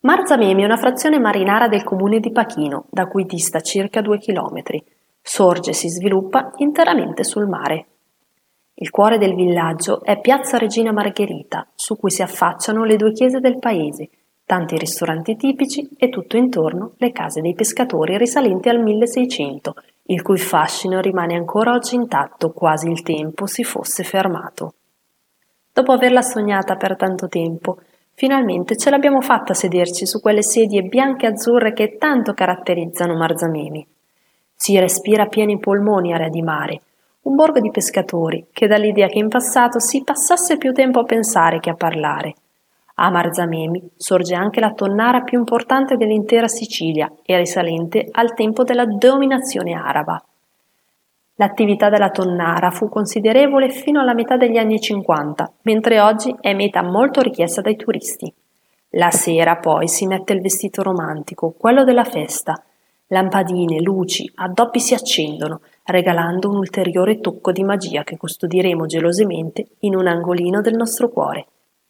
[0.00, 4.80] Marzamemi è una frazione marinara del comune di Pachino, da cui dista circa due chilometri.
[5.20, 7.86] Sorge e si sviluppa interamente sul mare.
[8.74, 13.40] Il cuore del villaggio è Piazza Regina Margherita, su cui si affacciano le due chiese
[13.40, 14.08] del paese,
[14.46, 19.74] tanti ristoranti tipici e tutto intorno le case dei pescatori risalenti al 1600,
[20.04, 24.74] il cui fascino rimane ancora oggi intatto quasi il tempo si fosse fermato.
[25.72, 27.78] Dopo averla sognata per tanto tempo,
[28.18, 33.14] Finalmente ce l'abbiamo fatta a sederci su quelle sedie bianche e azzurre che tanto caratterizzano
[33.14, 33.86] Marzamemi.
[34.56, 36.80] Si respira pieni polmoni area di mare,
[37.22, 41.04] un borgo di pescatori che dà l'idea che in passato si passasse più tempo a
[41.04, 42.34] pensare che a parlare.
[42.96, 48.84] A Marzamemi sorge anche la tonnara più importante dell'intera Sicilia e risalente al tempo della
[48.84, 50.20] dominazione araba.
[51.40, 56.82] L'attività della tonnara fu considerevole fino alla metà degli anni 50, mentre oggi è meta
[56.82, 58.32] molto richiesta dai turisti.
[58.90, 62.60] La sera poi si mette il vestito romantico, quello della festa.
[63.06, 69.94] Lampadine, luci, addobbi si accendono, regalando un ulteriore tocco di magia che custodiremo gelosamente in
[69.94, 71.46] un angolino del nostro cuore.